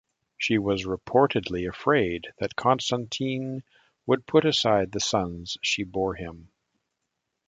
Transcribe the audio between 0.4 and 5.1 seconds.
was reportedly afraid that Constantine would put aside the